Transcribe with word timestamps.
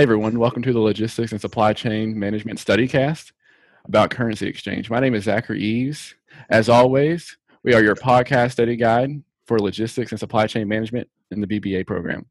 Hey 0.00 0.04
everyone, 0.04 0.38
welcome 0.38 0.62
to 0.62 0.72
the 0.72 0.80
Logistics 0.80 1.30
and 1.30 1.40
Supply 1.42 1.74
Chain 1.74 2.18
Management 2.18 2.58
StudyCast 2.58 3.32
about 3.84 4.08
currency 4.08 4.46
exchange. 4.46 4.88
My 4.88 4.98
name 4.98 5.14
is 5.14 5.24
Zachary 5.24 5.60
Eves. 5.60 6.14
As 6.48 6.70
always, 6.70 7.36
we 7.64 7.74
are 7.74 7.82
your 7.82 7.94
podcast 7.94 8.52
study 8.52 8.76
guide 8.76 9.22
for 9.44 9.58
logistics 9.58 10.10
and 10.10 10.18
supply 10.18 10.46
chain 10.46 10.66
management 10.68 11.06
in 11.30 11.42
the 11.42 11.46
BBA 11.46 11.86
program. 11.86 12.24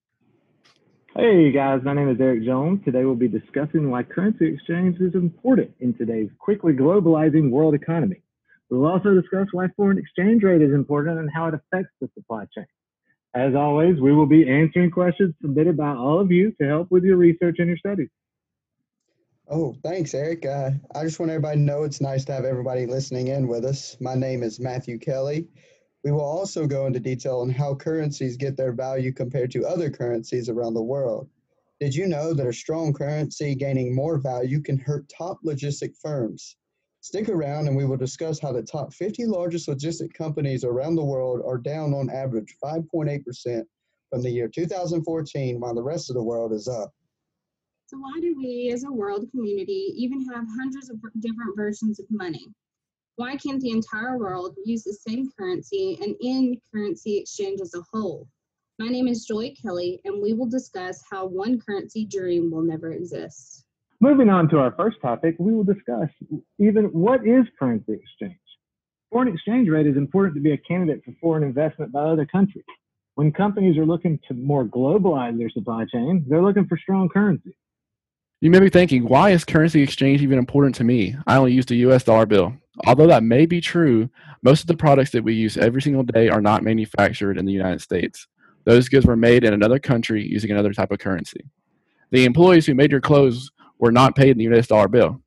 Hey 1.16 1.52
guys, 1.52 1.82
my 1.84 1.94
name 1.94 2.10
is 2.10 2.20
Eric 2.20 2.44
Jones. 2.44 2.84
Today 2.86 3.06
we'll 3.06 3.14
be 3.14 3.28
discussing 3.28 3.92
why 3.92 4.02
currency 4.02 4.52
exchange 4.52 5.00
is 5.00 5.14
important 5.14 5.70
in 5.80 5.94
today's 5.94 6.32
quickly 6.40 6.74
globalizing 6.74 7.52
world 7.52 7.76
economy. 7.76 8.24
We'll 8.72 8.88
also 8.88 9.14
discuss 9.14 9.46
why 9.52 9.68
foreign 9.78 10.00
exchange 10.00 10.42
rate 10.42 10.64
is 10.64 10.74
important 10.74 11.20
and 11.20 11.30
how 11.32 11.50
it 11.50 11.54
affects 11.54 11.94
the 12.02 12.10
supply 12.16 12.46
chain. 12.52 12.66
As 13.36 13.54
always, 13.54 14.00
we 14.00 14.14
will 14.14 14.26
be 14.26 14.50
answering 14.50 14.90
questions 14.90 15.36
submitted 15.42 15.78
by 15.78 15.92
all 15.92 16.20
of 16.20 16.32
you 16.32 16.52
to 16.60 16.68
help 16.68 16.90
with 16.90 17.04
your 17.04 17.18
research 17.18 17.58
and 17.60 17.68
your 17.68 17.78
studies. 17.78 18.10
Oh, 19.48 19.76
thanks, 19.84 20.14
Eric. 20.14 20.46
Uh, 20.46 20.72
I 20.96 21.04
just 21.04 21.20
want 21.20 21.32
everybody 21.32 21.58
to 21.58 21.64
know 21.64 21.84
it's 21.84 22.02
nice 22.02 22.26
to 22.26 22.34
have 22.34 22.46
everybody 22.46 22.86
listening 22.86 23.28
in 23.28 23.48
with 23.48 23.66
us. 23.66 23.98
My 24.00 24.16
name 24.16 24.44
is 24.44 24.60
Matthew 24.60 24.98
Kelly. 24.98 25.48
We 26.04 26.12
will 26.12 26.22
also 26.22 26.66
go 26.66 26.86
into 26.86 27.00
detail 27.00 27.42
on 27.42 27.50
how 27.50 27.76
currencies 27.76 28.38
get 28.38 28.56
their 28.56 28.72
value 28.72 29.12
compared 29.12 29.52
to 29.52 29.66
other 29.66 29.90
currencies 29.90 30.50
around 30.50 30.74
the 30.74 30.82
world. 30.82 31.30
Did 31.80 31.96
you 31.96 32.08
know 32.08 32.34
that 32.34 32.48
a 32.48 32.54
strong 32.54 32.94
currency 32.94 33.56
gaining 33.56 33.96
more 33.96 34.18
value 34.18 34.62
can 34.62 34.78
hurt 34.78 35.10
top 35.10 35.40
logistic 35.46 35.96
firms? 36.02 36.56
Stick 37.02 37.30
around 37.30 37.68
and 37.68 37.78
we 37.78 37.86
will 37.86 37.98
discuss 37.98 38.40
how 38.40 38.52
the 38.52 38.62
top 38.62 38.94
50 38.94 39.26
largest 39.26 39.68
logistic 39.68 40.14
companies 40.14 40.64
around 40.64 40.96
the 40.96 41.04
world 41.04 41.42
are 41.46 41.58
down 41.58 41.94
on 41.94 42.10
average 42.10 42.56
5.8% 42.64 43.64
from 44.10 44.22
the 44.22 44.30
year 44.30 44.48
2014 44.48 45.60
while 45.60 45.74
the 45.74 45.82
rest 45.82 46.10
of 46.10 46.16
the 46.16 46.24
world 46.24 46.52
is 46.52 46.68
up. 46.68 46.92
So 47.88 47.98
why 47.98 48.20
do 48.20 48.36
we 48.38 48.70
as 48.74 48.84
a 48.84 48.92
world 48.92 49.26
community 49.32 49.94
even 49.96 50.22
have 50.30 50.46
hundreds 50.58 50.90
of 50.90 50.98
different 51.20 51.56
versions 51.56 52.00
of 52.00 52.06
money? 52.10 52.48
Why 53.16 53.36
can't 53.36 53.62
the 53.62 53.72
entire 53.72 54.18
world 54.18 54.56
use 54.66 54.84
the 54.84 54.94
same 54.94 55.30
currency 55.38 55.98
and 56.02 56.16
in 56.22 56.60
currency 56.74 57.18
exchange 57.18 57.62
as 57.62 57.74
a 57.74 57.82
whole? 57.92 58.28
My 58.78 58.88
name 58.88 59.08
is 59.08 59.26
Joy 59.26 59.54
Kelly, 59.62 60.00
and 60.06 60.22
we 60.22 60.34
will 60.34 60.46
discuss 60.46 61.04
how 61.12 61.26
one 61.26 61.60
currency 61.60 62.06
dream 62.06 62.50
will 62.50 62.62
never 62.62 62.92
exist. 62.92 63.66
Moving 64.02 64.30
on 64.30 64.48
to 64.50 64.60
our 64.60 64.72
first 64.78 64.96
topic, 65.02 65.36
we 65.40 65.52
will 65.54 65.66
discuss 65.66 66.08
even 66.58 66.86
what 66.86 67.28
is 67.28 67.46
currency 67.60 67.94
exchange. 67.94 68.40
Foreign 69.12 69.28
exchange 69.28 69.68
rate 69.68 69.88
is 69.88 69.98
important 69.98 70.36
to 70.36 70.42
be 70.42 70.54
a 70.54 70.58
candidate 70.58 71.04
for 71.04 71.14
foreign 71.20 71.44
investment 71.44 71.92
by 71.92 72.04
other 72.04 72.26
countries. 72.26 72.64
When 73.16 73.34
companies 73.34 73.78
are 73.78 73.86
looking 73.86 74.18
to 74.30 74.34
more 74.34 74.64
globalize 74.64 75.38
their 75.38 75.50
supply 75.50 75.84
chain, 75.92 76.24
they're 76.30 76.42
looking 76.42 76.66
for 76.66 76.78
strong 76.78 77.10
currency. 77.10 77.58
You 78.40 78.50
may 78.50 78.62
be 78.62 78.70
thinking, 78.70 79.04
why 79.04 79.32
is 79.32 79.44
currency 79.44 79.82
exchange 79.82 80.22
even 80.22 80.40
important 80.40 80.76
to 80.76 80.86
me? 80.86 81.18
I 81.28 81.36
only 81.36 81.52
use 81.52 81.66
the 81.66 81.76
US 81.90 82.06
dollar 82.06 82.26
bill. 82.26 82.54
Although 82.88 83.08
that 83.08 83.24
may 83.24 83.46
be 83.46 83.60
true, 83.60 84.10
most 84.44 84.62
of 84.62 84.68
the 84.68 84.78
products 84.78 85.12
that 85.12 85.26
we 85.26 85.34
use 85.34 85.58
every 85.58 85.82
single 85.82 86.04
day 86.04 86.30
are 86.30 86.42
not 86.42 86.64
manufactured 86.64 87.38
in 87.38 87.46
the 87.46 87.52
United 87.52 87.82
States. 87.82 88.28
Those 88.64 88.88
goods 88.88 89.06
were 89.06 89.18
made 89.18 89.44
in 89.44 89.54
another 89.54 89.80
country 89.80 90.26
using 90.26 90.52
another 90.52 90.72
type 90.72 90.92
of 90.92 91.00
currency. 91.00 91.42
The 92.12 92.24
employees 92.24 92.66
who 92.66 92.76
made 92.76 92.92
your 92.92 93.02
clothes 93.02 93.52
were 93.80 93.92
not 93.92 94.16
paid 94.16 94.32
in 94.32 94.38
the 94.38 94.56
US 94.56 94.68
dollar 94.68 94.88
bill. 94.88 95.22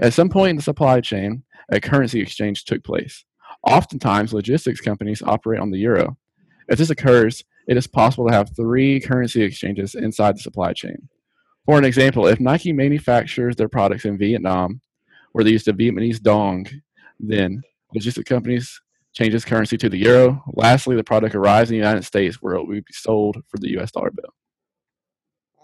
At 0.00 0.12
some 0.12 0.28
point 0.28 0.50
in 0.50 0.56
the 0.56 0.62
supply 0.62 1.00
chain, 1.00 1.44
a 1.70 1.80
currency 1.80 2.20
exchange 2.20 2.64
took 2.64 2.82
place. 2.84 3.24
Oftentimes, 3.62 4.32
logistics 4.32 4.80
companies 4.80 5.22
operate 5.22 5.60
on 5.60 5.70
the 5.70 5.78
euro. 5.78 6.16
If 6.68 6.78
this 6.78 6.90
occurs, 6.90 7.44
it 7.66 7.76
is 7.76 7.86
possible 7.86 8.28
to 8.28 8.34
have 8.34 8.54
three 8.54 9.00
currency 9.00 9.42
exchanges 9.42 9.94
inside 9.94 10.36
the 10.36 10.40
supply 10.40 10.72
chain. 10.72 11.08
For 11.64 11.78
an 11.78 11.84
example, 11.84 12.26
if 12.26 12.40
Nike 12.40 12.72
manufactures 12.72 13.56
their 13.56 13.68
products 13.68 14.04
in 14.04 14.18
Vietnam, 14.18 14.80
where 15.32 15.44
they 15.44 15.50
use 15.50 15.64
the 15.64 15.72
Vietnamese 15.72 16.20
dong, 16.20 16.66
then 17.18 17.62
logistics 17.94 18.28
companies 18.28 18.80
changes 19.14 19.44
currency 19.44 19.78
to 19.78 19.88
the 19.88 19.98
euro. 19.98 20.42
Lastly, 20.52 20.96
the 20.96 21.04
product 21.04 21.34
arrives 21.34 21.70
in 21.70 21.74
the 21.74 21.84
United 21.84 22.04
States 22.04 22.36
where 22.42 22.54
it 22.54 22.66
will 22.66 22.74
be 22.74 22.82
sold 22.90 23.42
for 23.48 23.58
the 23.58 23.78
US 23.78 23.92
dollar 23.92 24.10
bill. 24.10 24.34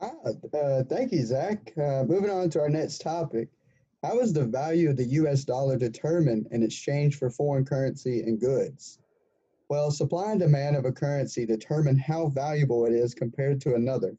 Uh, 0.00 0.82
thank 0.84 1.12
you, 1.12 1.24
Zach. 1.24 1.72
Uh, 1.76 2.04
moving 2.04 2.30
on 2.30 2.48
to 2.50 2.60
our 2.60 2.70
next 2.70 3.00
topic. 3.00 3.48
How 4.02 4.18
is 4.20 4.32
the 4.32 4.44
value 4.44 4.88
of 4.88 4.96
the 4.96 5.04
US 5.04 5.44
dollar 5.44 5.76
determined 5.76 6.48
in 6.52 6.62
exchange 6.62 7.18
for 7.18 7.28
foreign 7.28 7.66
currency 7.66 8.22
and 8.22 8.40
goods? 8.40 8.98
Well, 9.68 9.90
supply 9.90 10.32
and 10.32 10.40
demand 10.40 10.76
of 10.76 10.86
a 10.86 10.92
currency 10.92 11.44
determine 11.44 11.98
how 11.98 12.28
valuable 12.28 12.86
it 12.86 12.92
is 12.92 13.14
compared 13.14 13.60
to 13.62 13.74
another. 13.74 14.16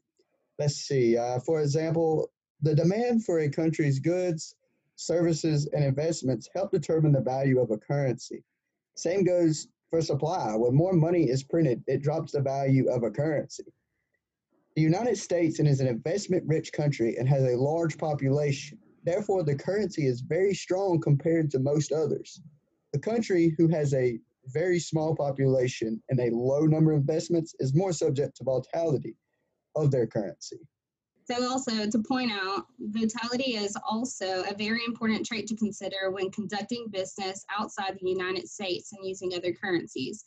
Let's 0.58 0.76
see, 0.76 1.16
uh, 1.16 1.40
for 1.40 1.60
example, 1.60 2.30
the 2.60 2.74
demand 2.74 3.24
for 3.24 3.40
a 3.40 3.50
country's 3.50 3.98
goods, 3.98 4.54
services, 4.94 5.66
and 5.72 5.84
investments 5.84 6.48
help 6.54 6.70
determine 6.70 7.12
the 7.12 7.20
value 7.20 7.60
of 7.60 7.72
a 7.72 7.76
currency. 7.76 8.44
Same 8.94 9.24
goes 9.24 9.66
for 9.90 10.00
supply. 10.00 10.54
When 10.54 10.74
more 10.74 10.92
money 10.92 11.24
is 11.28 11.42
printed, 11.42 11.82
it 11.88 12.02
drops 12.02 12.32
the 12.32 12.40
value 12.40 12.88
of 12.88 13.02
a 13.02 13.10
currency. 13.10 13.64
The 14.74 14.80
United 14.82 15.18
States 15.18 15.60
is 15.60 15.80
an 15.80 15.86
investment 15.86 16.44
rich 16.46 16.72
country 16.72 17.16
and 17.18 17.28
has 17.28 17.42
a 17.42 17.56
large 17.56 17.98
population. 17.98 18.78
Therefore, 19.04 19.42
the 19.42 19.54
currency 19.54 20.06
is 20.06 20.22
very 20.22 20.54
strong 20.54 20.98
compared 20.98 21.50
to 21.50 21.58
most 21.58 21.92
others. 21.92 22.40
A 22.94 22.98
country 22.98 23.54
who 23.58 23.68
has 23.68 23.92
a 23.92 24.18
very 24.46 24.78
small 24.78 25.14
population 25.14 26.02
and 26.08 26.18
a 26.20 26.34
low 26.34 26.62
number 26.62 26.92
of 26.92 27.00
investments 27.00 27.54
is 27.58 27.74
more 27.74 27.92
subject 27.92 28.36
to 28.38 28.44
volatility 28.44 29.14
of 29.76 29.90
their 29.90 30.06
currency. 30.06 30.58
So, 31.24 31.48
also 31.48 31.88
to 31.88 31.98
point 31.98 32.32
out, 32.32 32.66
volatility 32.80 33.56
is 33.56 33.76
also 33.86 34.42
a 34.44 34.54
very 34.54 34.84
important 34.86 35.26
trait 35.26 35.46
to 35.48 35.56
consider 35.56 36.10
when 36.10 36.30
conducting 36.30 36.86
business 36.90 37.44
outside 37.56 37.98
the 38.00 38.08
United 38.08 38.48
States 38.48 38.92
and 38.92 39.06
using 39.06 39.34
other 39.34 39.52
currencies. 39.52 40.24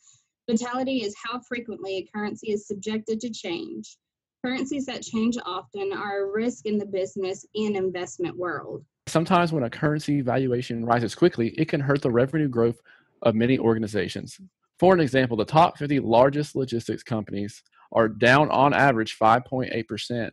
Volatility 0.48 1.00
is 1.04 1.16
how 1.22 1.40
frequently 1.40 1.98
a 1.98 2.08
currency 2.16 2.52
is 2.52 2.68
subjected 2.68 3.20
to 3.22 3.30
change. 3.32 3.98
Currencies 4.46 4.86
that 4.86 5.02
change 5.02 5.38
often 5.44 5.92
are 5.92 6.20
a 6.20 6.32
risk 6.32 6.68
in 6.68 6.78
the 6.78 6.86
business 6.86 7.48
and 7.56 7.76
investment 7.76 8.38
world. 8.38 8.86
Sometimes, 9.08 9.52
when 9.52 9.64
a 9.64 9.72
currency 9.72 10.22
valuation 10.22 10.86
rises 10.86 11.16
quickly, 11.16 11.48
it 11.58 11.68
can 11.68 11.82
hurt 11.82 12.04
the 12.04 12.12
revenue 12.12 12.48
growth 12.48 12.80
of 13.24 13.34
many 13.34 13.58
organizations. 13.58 14.40
For 14.78 14.94
an 14.94 15.00
example, 15.00 15.36
the 15.36 15.46
top 15.46 15.80
50 15.80 16.00
largest 16.02 16.56
logistics 16.56 17.02
companies 17.02 17.64
are 17.92 18.08
down 18.08 18.52
on 18.52 18.76
average 18.76 19.18
5.8% 19.18 20.30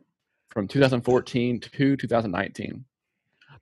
from 0.50 0.69
2014 0.69 1.61
to 1.61 1.97
2019. 1.97 2.84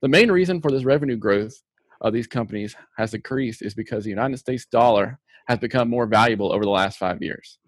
The 0.01 0.09
main 0.09 0.33
reason 0.33 0.61
for 0.61 0.73
this 0.73 0.83
revenue 0.83 1.17
growth 1.17 1.63
of 2.01 2.13
these 2.13 2.27
companies 2.27 2.75
has 2.97 3.13
decreased 3.13 3.63
is 3.63 3.75
because 3.75 4.03
the 4.03 4.11
United 4.11 4.39
States 4.39 4.67
dollar 4.67 5.21
has 5.47 5.61
become 5.61 5.89
more 5.89 6.07
valuable 6.07 6.53
over 6.53 6.65
the 6.65 6.71
last 6.71 6.99
five 6.99 7.23
years. 7.23 7.61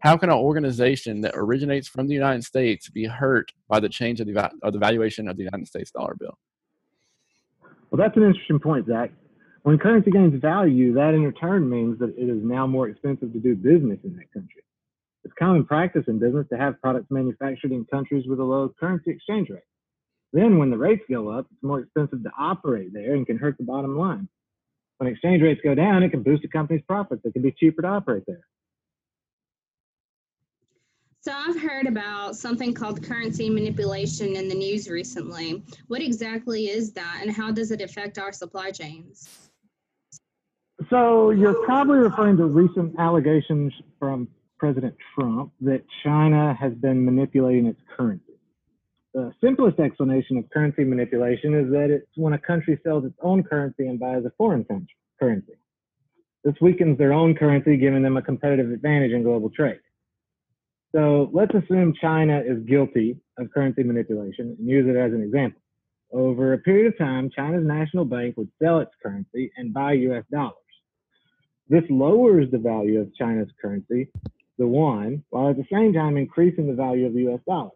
How 0.00 0.16
can 0.16 0.30
an 0.30 0.36
organization 0.36 1.20
that 1.22 1.32
originates 1.34 1.86
from 1.86 2.06
the 2.06 2.14
United 2.14 2.44
States 2.44 2.88
be 2.88 3.04
hurt 3.04 3.52
by 3.68 3.80
the 3.80 3.88
change 3.88 4.20
of 4.20 4.26
the, 4.26 4.50
of 4.62 4.72
the 4.72 4.78
valuation 4.78 5.28
of 5.28 5.36
the 5.36 5.44
United 5.44 5.68
States 5.68 5.90
dollar 5.90 6.14
bill? 6.18 6.38
Well, 7.90 7.98
that's 7.98 8.16
an 8.16 8.22
interesting 8.22 8.58
point, 8.58 8.86
Zach. 8.86 9.12
When 9.62 9.78
currency 9.78 10.10
gains 10.10 10.40
value, 10.40 10.94
that 10.94 11.12
in 11.12 11.22
return 11.22 11.68
means 11.68 11.98
that 11.98 12.16
it 12.16 12.30
is 12.30 12.42
now 12.42 12.66
more 12.66 12.88
expensive 12.88 13.32
to 13.34 13.38
do 13.38 13.54
business 13.54 13.98
in 14.02 14.16
that 14.16 14.32
country. 14.32 14.62
It's 15.22 15.34
common 15.38 15.66
practice 15.66 16.04
in 16.08 16.18
business 16.18 16.46
to 16.50 16.56
have 16.56 16.80
products 16.80 17.10
manufactured 17.10 17.72
in 17.72 17.84
countries 17.84 18.26
with 18.26 18.40
a 18.40 18.44
low 18.44 18.72
currency 18.80 19.10
exchange 19.10 19.50
rate. 19.50 19.60
Then, 20.32 20.56
when 20.56 20.70
the 20.70 20.78
rates 20.78 21.02
go 21.10 21.28
up, 21.28 21.46
it's 21.52 21.62
more 21.62 21.80
expensive 21.80 22.22
to 22.22 22.30
operate 22.38 22.94
there 22.94 23.14
and 23.14 23.26
can 23.26 23.36
hurt 23.36 23.58
the 23.58 23.64
bottom 23.64 23.98
line. 23.98 24.28
When 24.96 25.10
exchange 25.10 25.42
rates 25.42 25.60
go 25.62 25.74
down, 25.74 26.02
it 26.02 26.10
can 26.10 26.22
boost 26.22 26.44
a 26.44 26.48
company's 26.48 26.84
profits. 26.86 27.22
It 27.24 27.34
can 27.34 27.42
be 27.42 27.52
cheaper 27.52 27.82
to 27.82 27.88
operate 27.88 28.22
there. 28.26 28.46
So 31.22 31.32
I've 31.36 31.60
heard 31.60 31.86
about 31.86 32.34
something 32.34 32.72
called 32.72 33.02
currency 33.02 33.50
manipulation 33.50 34.36
in 34.36 34.48
the 34.48 34.54
news 34.54 34.88
recently. 34.88 35.62
What 35.88 36.00
exactly 36.00 36.70
is 36.70 36.92
that 36.92 37.18
and 37.20 37.30
how 37.30 37.50
does 37.50 37.70
it 37.70 37.82
affect 37.82 38.18
our 38.18 38.32
supply 38.32 38.70
chains? 38.70 39.28
So 40.88 41.30
you're 41.30 41.62
probably 41.66 41.98
referring 41.98 42.38
to 42.38 42.46
recent 42.46 42.98
allegations 42.98 43.70
from 43.98 44.28
President 44.58 44.94
Trump 45.14 45.52
that 45.60 45.84
China 46.02 46.56
has 46.58 46.72
been 46.72 47.04
manipulating 47.04 47.66
its 47.66 47.80
currency. 47.94 48.24
The 49.12 49.30
simplest 49.42 49.78
explanation 49.78 50.38
of 50.38 50.48
currency 50.48 50.84
manipulation 50.84 51.52
is 51.52 51.70
that 51.70 51.90
it's 51.90 52.16
when 52.16 52.32
a 52.32 52.38
country 52.38 52.80
sells 52.82 53.04
its 53.04 53.16
own 53.20 53.42
currency 53.42 53.88
and 53.88 54.00
buys 54.00 54.24
a 54.24 54.32
foreign 54.38 54.64
currency. 55.18 55.52
This 56.44 56.54
weakens 56.62 56.96
their 56.96 57.12
own 57.12 57.34
currency, 57.34 57.76
giving 57.76 58.02
them 58.02 58.16
a 58.16 58.22
competitive 58.22 58.70
advantage 58.70 59.12
in 59.12 59.22
global 59.22 59.50
trade. 59.50 59.80
So 60.92 61.30
let's 61.32 61.54
assume 61.54 61.94
China 62.00 62.42
is 62.44 62.64
guilty 62.64 63.16
of 63.38 63.50
currency 63.52 63.82
manipulation 63.82 64.56
and 64.58 64.68
use 64.68 64.86
it 64.88 64.96
as 64.96 65.12
an 65.12 65.22
example. 65.22 65.60
Over 66.12 66.52
a 66.52 66.58
period 66.58 66.92
of 66.92 66.98
time, 66.98 67.30
China's 67.34 67.64
national 67.64 68.04
bank 68.04 68.36
would 68.36 68.50
sell 68.60 68.80
its 68.80 68.90
currency 69.00 69.52
and 69.56 69.72
buy 69.72 69.92
US 69.92 70.24
dollars. 70.32 70.54
This 71.68 71.84
lowers 71.88 72.50
the 72.50 72.58
value 72.58 73.00
of 73.00 73.14
China's 73.14 73.48
currency, 73.62 74.08
the 74.58 74.66
yuan, 74.66 75.22
while 75.30 75.50
at 75.50 75.56
the 75.56 75.66
same 75.72 75.92
time 75.92 76.16
increasing 76.16 76.66
the 76.66 76.74
value 76.74 77.06
of 77.06 77.14
the 77.14 77.32
US 77.32 77.40
dollar. 77.46 77.70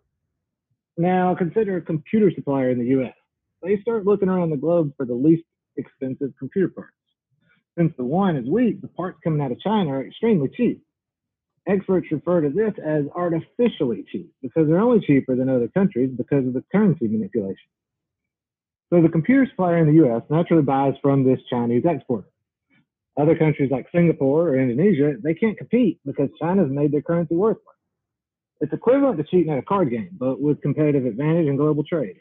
Now, 0.96 1.34
consider 1.36 1.76
a 1.76 1.82
computer 1.82 2.32
supplier 2.34 2.70
in 2.70 2.78
the 2.80 3.00
US. 3.00 3.14
They 3.62 3.80
start 3.80 4.04
looking 4.04 4.28
around 4.28 4.50
the 4.50 4.56
globe 4.56 4.92
for 4.96 5.06
the 5.06 5.14
least 5.14 5.44
expensive 5.76 6.32
computer 6.38 6.68
parts. 6.68 6.92
Since 7.78 7.92
the 7.96 8.04
yuan 8.04 8.36
is 8.36 8.48
weak, 8.48 8.80
the 8.80 8.88
parts 8.88 9.18
coming 9.22 9.40
out 9.40 9.52
of 9.52 9.60
China 9.60 9.90
are 9.90 10.04
extremely 10.04 10.48
cheap. 10.48 10.83
Experts 11.66 12.08
refer 12.12 12.42
to 12.42 12.50
this 12.50 12.74
as 12.84 13.04
artificially 13.14 14.04
cheap 14.12 14.30
because 14.42 14.68
they're 14.68 14.80
only 14.80 15.04
cheaper 15.06 15.34
than 15.34 15.48
other 15.48 15.68
countries 15.68 16.10
because 16.16 16.46
of 16.46 16.52
the 16.52 16.62
currency 16.70 17.08
manipulation. 17.08 17.68
So 18.92 19.00
the 19.00 19.08
computer 19.08 19.46
supplier 19.48 19.78
in 19.78 19.86
the 19.86 20.04
US 20.04 20.22
naturally 20.28 20.62
buys 20.62 20.94
from 21.00 21.24
this 21.24 21.40
Chinese 21.48 21.84
exporter. 21.86 22.28
Other 23.18 23.36
countries 23.36 23.70
like 23.70 23.86
Singapore 23.94 24.48
or 24.48 24.58
Indonesia, 24.58 25.14
they 25.22 25.34
can't 25.34 25.56
compete 25.56 26.00
because 26.04 26.28
China's 26.40 26.70
made 26.70 26.92
their 26.92 27.02
currency 27.02 27.34
worthless. 27.34 27.64
It's 28.60 28.72
equivalent 28.72 29.18
to 29.18 29.24
cheating 29.24 29.52
at 29.52 29.58
a 29.58 29.62
card 29.62 29.90
game, 29.90 30.10
but 30.18 30.40
with 30.40 30.60
competitive 30.62 31.06
advantage 31.06 31.46
in 31.46 31.56
global 31.56 31.84
trade. 31.84 32.16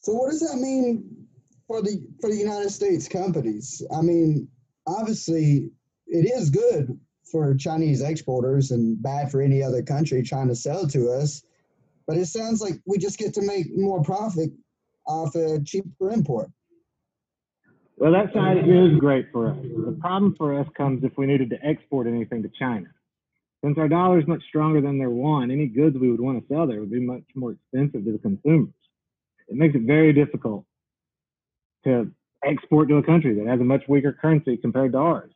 So 0.00 0.12
what 0.12 0.30
does 0.30 0.40
that 0.40 0.58
mean 0.60 1.26
for 1.66 1.82
the 1.82 2.00
for 2.20 2.30
the 2.30 2.36
United 2.36 2.70
States 2.70 3.08
companies? 3.08 3.82
I 3.96 4.02
mean, 4.02 4.48
obviously 4.86 5.70
it 6.06 6.30
is 6.30 6.50
good 6.50 6.98
for 7.30 7.54
Chinese 7.54 8.02
exporters 8.02 8.70
and 8.70 9.02
bad 9.02 9.30
for 9.30 9.42
any 9.42 9.62
other 9.62 9.82
country 9.82 10.22
trying 10.22 10.48
to 10.48 10.54
sell 10.54 10.86
to 10.86 11.10
us. 11.10 11.42
But 12.06 12.16
it 12.16 12.26
sounds 12.26 12.60
like 12.60 12.74
we 12.86 12.98
just 12.98 13.18
get 13.18 13.34
to 13.34 13.42
make 13.42 13.66
more 13.76 14.02
profit 14.02 14.50
off 15.06 15.34
a 15.34 15.60
cheaper 15.64 16.10
import. 16.10 16.50
Well, 17.96 18.12
that 18.12 18.32
side 18.32 18.58
is 18.58 18.98
great 18.98 19.26
for 19.32 19.50
us. 19.50 19.56
The 19.62 19.96
problem 20.00 20.34
for 20.36 20.58
us 20.60 20.66
comes 20.76 21.02
if 21.02 21.16
we 21.16 21.26
needed 21.26 21.50
to 21.50 21.64
export 21.64 22.06
anything 22.06 22.42
to 22.42 22.50
China. 22.58 22.86
Since 23.64 23.78
our 23.78 23.88
dollar 23.88 24.20
is 24.20 24.28
much 24.28 24.42
stronger 24.48 24.80
than 24.80 24.98
their 24.98 25.10
yuan, 25.10 25.50
any 25.50 25.66
goods 25.66 25.96
we 25.98 26.10
would 26.10 26.20
want 26.20 26.38
to 26.40 26.54
sell 26.54 26.66
there 26.66 26.78
would 26.78 26.90
be 26.90 27.00
much 27.00 27.24
more 27.34 27.52
expensive 27.52 28.04
to 28.04 28.12
the 28.12 28.18
consumers. 28.18 28.74
It 29.48 29.56
makes 29.56 29.74
it 29.74 29.82
very 29.82 30.12
difficult 30.12 30.64
to 31.84 32.10
export 32.44 32.88
to 32.88 32.96
a 32.96 33.02
country 33.02 33.34
that 33.34 33.46
has 33.46 33.60
a 33.60 33.64
much 33.64 33.82
weaker 33.88 34.12
currency 34.12 34.56
compared 34.56 34.92
to 34.92 34.98
ours. 34.98 35.32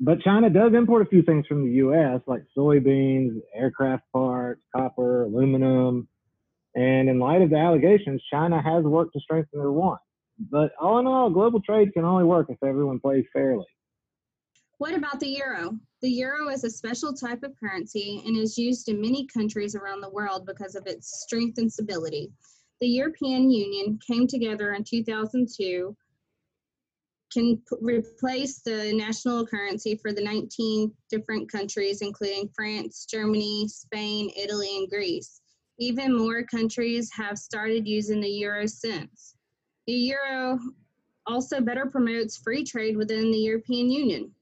But 0.00 0.20
China 0.20 0.48
does 0.48 0.74
import 0.74 1.02
a 1.02 1.10
few 1.10 1.22
things 1.22 1.46
from 1.46 1.64
the 1.64 1.72
US, 1.84 2.20
like 2.26 2.42
soybeans, 2.56 3.40
aircraft 3.54 4.04
parts, 4.12 4.60
copper, 4.74 5.24
aluminum. 5.24 6.08
And 6.76 7.08
in 7.08 7.18
light 7.18 7.42
of 7.42 7.50
the 7.50 7.56
allegations, 7.56 8.22
China 8.30 8.62
has 8.62 8.84
worked 8.84 9.14
to 9.14 9.20
strengthen 9.20 9.58
their 9.58 9.70
yuan. 9.70 9.98
But 10.50 10.70
all 10.80 11.00
in 11.00 11.06
all, 11.06 11.30
global 11.30 11.60
trade 11.60 11.92
can 11.92 12.04
only 12.04 12.24
work 12.24 12.46
if 12.48 12.62
everyone 12.62 13.00
plays 13.00 13.24
fairly. 13.32 13.66
What 14.78 14.94
about 14.94 15.18
the 15.18 15.26
euro? 15.26 15.76
The 16.02 16.10
euro 16.10 16.48
is 16.50 16.62
a 16.62 16.70
special 16.70 17.12
type 17.12 17.42
of 17.42 17.58
currency 17.58 18.22
and 18.24 18.36
is 18.36 18.56
used 18.56 18.88
in 18.88 19.00
many 19.00 19.26
countries 19.26 19.74
around 19.74 20.00
the 20.00 20.10
world 20.10 20.46
because 20.46 20.76
of 20.76 20.86
its 20.86 21.22
strength 21.24 21.58
and 21.58 21.72
stability. 21.72 22.30
The 22.80 22.86
European 22.86 23.50
Union 23.50 23.98
came 24.06 24.28
together 24.28 24.74
in 24.74 24.84
2002 24.84 25.96
can 27.32 27.56
p- 27.56 27.76
replace 27.80 28.60
the 28.60 28.92
national 28.92 29.46
currency 29.46 29.96
for 29.96 30.12
the 30.12 30.22
19 30.22 30.92
different 31.10 31.50
countries, 31.50 32.02
including 32.02 32.48
France, 32.54 33.06
Germany, 33.10 33.68
Spain, 33.68 34.30
Italy, 34.36 34.78
and 34.78 34.88
Greece. 34.88 35.40
Even 35.78 36.16
more 36.16 36.42
countries 36.42 37.10
have 37.12 37.38
started 37.38 37.86
using 37.86 38.20
the 38.20 38.28
euro 38.28 38.66
since. 38.66 39.36
The 39.86 39.94
euro 39.94 40.58
also 41.26 41.60
better 41.60 41.86
promotes 41.86 42.38
free 42.38 42.64
trade 42.64 42.96
within 42.96 43.30
the 43.30 43.38
European 43.38 43.90
Union. 43.90 44.34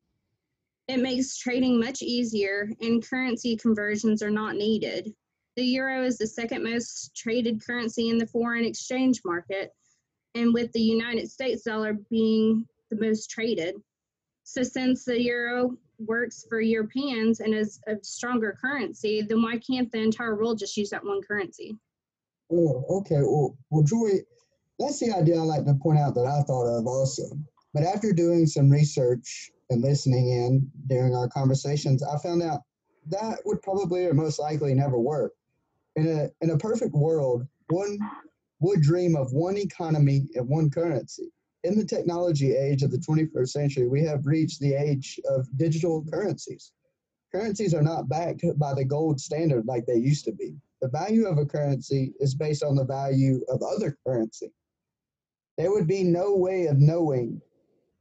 It 0.89 0.99
makes 1.01 1.37
trading 1.37 1.81
much 1.81 2.01
easier 2.01 2.71
and 2.81 3.07
currency 3.07 3.57
conversions 3.57 4.23
are 4.23 4.31
not 4.31 4.55
needed. 4.55 5.13
The 5.57 5.65
euro 5.65 6.05
is 6.05 6.19
the 6.19 6.27
second 6.27 6.63
most 6.63 7.15
traded 7.17 7.65
currency 7.65 8.09
in 8.09 8.19
the 8.19 8.27
foreign 8.27 8.65
exchange 8.65 9.21
market, 9.25 9.73
and 10.35 10.55
with 10.55 10.71
the 10.73 10.81
United 10.81 11.31
States 11.31 11.65
dollar 11.65 11.95
being 12.11 12.67
the 12.91 12.97
most 13.01 13.31
traded. 13.31 13.77
So 14.45 14.63
since 14.63 15.05
the 15.05 15.21
euro 15.21 15.77
works 15.99 16.45
for 16.49 16.61
Europeans 16.61 17.41
and 17.41 17.55
is 17.55 17.81
a 17.89 17.97
stronger 18.03 18.57
currency, 18.61 19.23
then 19.23 19.43
why 19.43 19.59
can't 19.59 19.91
the 19.91 19.99
entire 19.99 20.37
world 20.37 20.59
just 20.59 20.77
use 20.77 20.91
that 20.91 21.05
one 21.05 21.21
currency? 21.23 21.77
Oh, 22.53 22.85
okay. 22.99 23.21
Well, 23.21 23.57
well, 23.71 23.83
Joy, 23.83 24.21
that's 24.79 25.01
the 25.01 25.13
idea 25.13 25.39
I 25.39 25.43
like 25.43 25.65
to 25.65 25.75
point 25.75 25.99
out 25.99 26.15
that 26.15 26.27
I 26.27 26.43
thought 26.43 26.67
of 26.67 26.87
also. 26.87 27.23
But 27.75 27.83
after 27.83 28.13
doing 28.13 28.47
some 28.47 28.71
research 28.71 29.51
and 29.71 29.83
listening 29.83 30.29
in 30.29 30.71
during 30.87 31.15
our 31.15 31.29
conversations, 31.29 32.03
I 32.03 32.17
found 32.19 32.43
out 32.43 32.61
that 33.09 33.41
would 33.45 33.63
probably 33.63 34.07
or 34.07 34.15
most 34.15 34.39
likely 34.39 34.75
never 34.75 34.99
work. 34.99 35.33
In 35.97 36.07
a 36.07 36.29
in 36.41 36.51
a 36.51 36.59
perfect 36.59 36.95
world, 36.95 37.47
one 37.69 37.99
would 38.61 38.81
dream 38.81 39.17
of 39.17 39.33
one 39.33 39.57
economy 39.57 40.29
and 40.35 40.49
one 40.49 40.71
currency. 40.71 41.33
In 41.67 41.77
the 41.77 41.85
technology 41.85 42.55
age 42.55 42.85
of 42.85 42.93
the 42.93 42.99
21st 42.99 43.49
century, 43.49 43.89
we 43.89 44.01
have 44.03 44.25
reached 44.25 44.61
the 44.61 44.75
age 44.75 45.19
of 45.29 45.49
digital 45.57 46.05
currencies. 46.05 46.71
Currencies 47.33 47.75
are 47.75 47.83
not 47.83 48.09
backed 48.09 48.45
by 48.57 48.73
the 48.73 48.85
gold 48.85 49.21
standard 49.21 49.67
like 49.67 49.85
they 49.85 49.97
used 49.97 50.25
to 50.27 50.33
be. 50.33 50.55
The 50.81 50.87
value 50.87 51.27
of 51.27 51.39
a 51.39 51.45
currency 51.45 52.15
is 52.21 52.37
based 52.37 52.63
on 52.63 52.77
the 52.77 52.85
value 52.85 53.41
of 53.49 53.65
other 53.65 53.99
currency. 54.07 54.53
There 55.59 55.73
would 55.73 55.89
be 55.89 56.05
no 56.05 56.37
way 56.37 56.67
of 56.67 56.79
knowing 56.79 57.43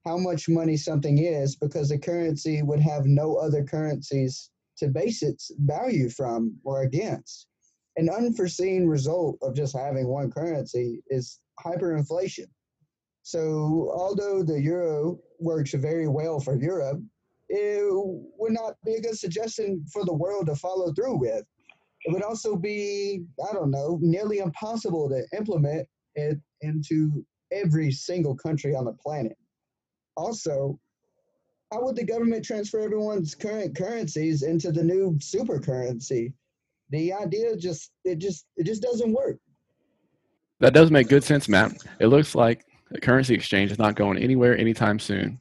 how 0.05 0.17
much 0.17 0.47
money 0.47 0.77
something 0.77 1.17
is 1.17 1.55
because 1.55 1.89
the 1.89 1.97
currency 1.97 2.61
would 2.61 2.81
have 2.81 3.07
no 3.07 3.37
other 3.37 3.63
currencies 3.63 4.51
to 4.77 4.89
base 4.89 5.23
its 5.23 5.51
value 5.57 6.11
from 6.11 6.55
or 6.63 6.83
against. 6.83 7.47
An 7.97 8.11
unforeseen 8.11 8.85
result 8.85 9.39
of 9.41 9.55
just 9.55 9.75
having 9.75 10.05
one 10.07 10.29
currency 10.29 11.01
is 11.07 11.39
hyperinflation. 11.59 12.45
So, 13.25 13.91
although 13.91 14.43
the 14.43 14.61
euro 14.61 15.17
works 15.39 15.73
very 15.73 16.07
well 16.07 16.39
for 16.39 16.61
Europe, 16.61 17.01
it 17.49 17.81
would 18.37 18.51
not 18.51 18.75
be 18.85 18.93
a 18.93 19.01
good 19.01 19.17
suggestion 19.17 19.83
for 19.91 20.05
the 20.05 20.13
world 20.13 20.45
to 20.45 20.55
follow 20.55 20.93
through 20.93 21.17
with. 21.17 21.43
It 22.03 22.13
would 22.13 22.21
also 22.21 22.55
be, 22.55 23.25
I 23.49 23.51
don't 23.51 23.71
know, 23.71 23.97
nearly 23.99 24.37
impossible 24.37 25.09
to 25.09 25.25
implement 25.35 25.87
it 26.13 26.37
into 26.61 27.25
every 27.51 27.91
single 27.91 28.35
country 28.35 28.75
on 28.75 28.85
the 28.85 28.93
planet. 28.93 29.35
Also, 30.15 30.79
how 31.73 31.83
would 31.83 31.95
the 31.95 32.05
government 32.05 32.45
transfer 32.45 32.79
everyone's 32.79 33.33
current 33.33 33.75
currencies 33.75 34.43
into 34.43 34.71
the 34.71 34.83
new 34.83 35.17
super 35.19 35.59
currency? 35.59 36.31
The 36.91 37.11
idea 37.11 37.57
just 37.57 37.89
it 38.03 38.19
just 38.19 38.45
it 38.55 38.67
just 38.67 38.83
doesn't 38.83 39.13
work. 39.13 39.39
That 40.59 40.75
does 40.75 40.91
make 40.91 41.09
good 41.09 41.23
sense, 41.23 41.49
Matt. 41.49 41.71
It 41.99 42.07
looks 42.07 42.35
like 42.35 42.63
the 42.91 42.99
currency 42.99 43.33
exchange 43.33 43.71
is 43.71 43.79
not 43.79 43.95
going 43.95 44.17
anywhere 44.17 44.57
anytime 44.57 44.99
soon. 44.99 45.39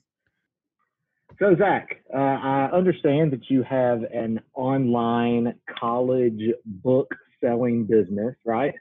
So, 1.39 1.57
Zach, 1.57 2.03
uh, 2.15 2.19
I 2.19 2.71
understand 2.73 3.33
that 3.33 3.51
you 3.51 3.63
have 3.65 4.03
an 4.05 4.41
online 4.55 5.55
college 5.81 6.43
book 6.65 7.13
selling 7.43 7.85
business, 7.85 8.37
right? 8.45 8.75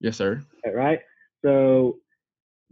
Yes, 0.00 0.16
sir. 0.16 0.42
Right? 0.66 1.00
So, 1.42 1.98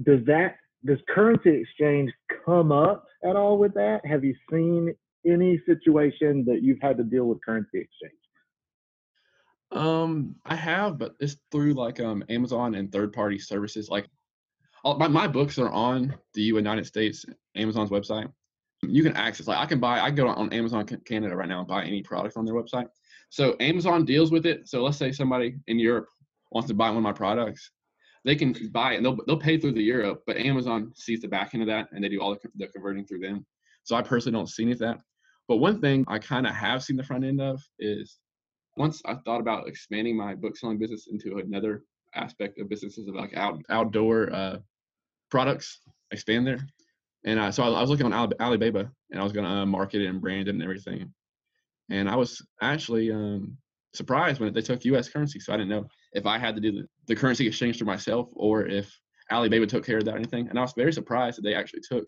does 0.02 0.25
that 0.26 0.57
does 0.85 0.99
currency 1.09 1.50
exchange 1.50 2.11
come 2.45 2.73
up 2.73 3.07
at 3.25 3.37
all 3.37 3.59
with 3.59 3.75
that? 3.75 4.05
Have 4.05 4.25
you 4.25 4.35
seen 4.50 4.95
any 5.26 5.61
situation 5.67 6.45
that 6.47 6.62
you've 6.62 6.81
had 6.81 6.97
to 6.97 7.05
deal 7.05 7.26
with 7.26 7.38
currency 7.45 7.81
exchange? 7.81 8.14
Um, 9.73 10.35
I 10.45 10.57
have, 10.57 10.99
but 10.99 11.14
it's 11.21 11.37
through 11.52 11.75
like 11.75 12.00
um 12.00 12.25
Amazon 12.29 12.75
and 12.75 12.90
third 12.90 13.12
party 13.12 13.38
services. 13.38 13.88
Like 13.88 14.07
all, 14.84 14.96
my, 14.99 15.08
my 15.08 15.26
books 15.26 15.58
are 15.58 15.70
on 15.70 16.14
the 16.34 16.42
United 16.42 16.87
States 16.87 17.25
Amazon's 17.56 17.90
website. 17.90 18.30
You 18.82 19.02
can 19.02 19.14
access 19.16 19.46
like 19.46 19.58
I 19.58 19.66
can 19.66 19.78
buy 19.78 20.00
I 20.00 20.10
go 20.10 20.26
on 20.28 20.52
Amazon 20.52 20.87
Canada 20.87 21.37
right 21.37 21.49
now 21.49 21.58
and 21.58 21.68
buy 21.68 21.84
any 21.84 22.02
product 22.02 22.37
on 22.37 22.44
their 22.44 22.54
website. 22.54 22.87
So 23.28 23.54
Amazon 23.60 24.04
deals 24.04 24.32
with 24.32 24.46
it. 24.46 24.68
So 24.68 24.82
let's 24.82 24.96
say 24.96 25.12
somebody 25.12 25.56
in 25.66 25.78
Europe 25.78 26.06
wants 26.50 26.68
to 26.68 26.75
buy 26.75 26.88
one 26.88 26.99
of 26.99 27.02
my 27.02 27.12
products, 27.12 27.70
they 28.25 28.34
can 28.34 28.54
buy 28.72 28.92
it 28.92 28.96
and 28.96 29.04
they'll 29.04 29.18
they'll 29.26 29.38
pay 29.38 29.58
through 29.58 29.72
the 29.72 29.82
euro, 29.82 30.18
but 30.26 30.37
Amazon 30.37 30.92
sees 30.94 31.20
the 31.20 31.28
back 31.28 31.54
end 31.54 31.62
of 31.62 31.66
that 31.68 31.88
and 31.92 32.02
they 32.02 32.08
do 32.08 32.20
all 32.20 32.34
the, 32.34 32.40
the 32.56 32.68
converting 32.68 33.06
through 33.06 33.20
them. 33.20 33.46
So 33.84 33.96
I 33.96 34.02
personally 34.02 34.38
don't 34.38 34.49
see 34.49 34.64
any 34.64 34.72
of 34.72 34.78
that. 34.78 35.00
But 35.49 35.56
one 35.56 35.80
thing 35.80 36.04
I 36.08 36.18
kind 36.18 36.46
of 36.46 36.54
have 36.54 36.82
seen 36.82 36.96
the 36.96 37.02
front 37.02 37.25
end 37.25 37.40
of 37.40 37.60
is 37.78 38.18
once 38.76 39.02
I 39.04 39.14
thought 39.25 39.40
about 39.40 39.68
expanding 39.68 40.16
my 40.16 40.34
book 40.34 40.56
selling 40.56 40.78
business 40.78 41.08
into 41.10 41.38
another 41.38 41.82
aspect 42.14 42.58
of 42.58 42.68
businesses 42.68 43.08
of 43.08 43.14
like 43.14 43.37
out, 43.37 43.58
outdoor 43.68 44.32
uh, 44.32 44.58
products, 45.30 45.80
expand 46.10 46.46
there. 46.46 46.60
And 47.25 47.38
uh, 47.38 47.52
so 47.52 47.62
I, 47.62 47.68
I 47.68 47.80
was 47.80 47.90
looking 47.90 48.06
on 48.06 48.12
Ali- 48.12 48.38
Alibaba 48.40 48.90
and 49.10 49.20
I 49.20 49.22
was 49.22 49.32
going 49.32 49.44
to 49.44 49.50
uh, 49.50 49.66
market 49.66 50.02
it 50.02 50.06
and 50.06 50.20
brand 50.20 50.49
it 50.49 50.54
and 50.54 50.62
everything. 50.62 51.12
And 51.90 52.08
I 52.08 52.16
was 52.16 52.44
actually 52.62 53.10
um, 53.10 53.56
surprised 53.94 54.40
when 54.40 54.52
they 54.52 54.62
took 54.62 54.84
US 54.84 55.08
currency. 55.08 55.40
So 55.40 55.52
I 55.52 55.56
didn't 55.56 55.70
know 55.70 55.87
if 56.12 56.26
I 56.26 56.38
had 56.38 56.54
to 56.54 56.60
do 56.60 56.72
the, 56.72 56.87
the 57.06 57.16
currency 57.16 57.46
exchange 57.46 57.78
for 57.78 57.84
myself 57.84 58.30
or 58.34 58.66
if 58.66 58.99
Alibaba 59.30 59.66
took 59.66 59.84
care 59.84 59.99
of 59.99 60.04
that 60.04 60.14
or 60.14 60.18
anything. 60.18 60.49
And 60.49 60.58
I 60.58 60.62
was 60.62 60.72
very 60.76 60.92
surprised 60.92 61.38
that 61.38 61.42
they 61.42 61.54
actually 61.54 61.82
took 61.88 62.04